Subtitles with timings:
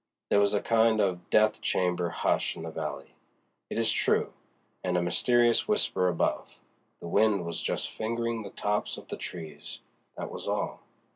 [0.29, 3.13] There was a kind of death chamber hush in the valley,
[3.69, 4.33] it is true,
[4.83, 6.59] and a mysterious whisper above:
[6.99, 10.79] the wind was just fingering the tops of the trees—that was all.